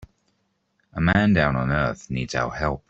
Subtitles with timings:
[0.93, 2.79] A man down on earth needs our help.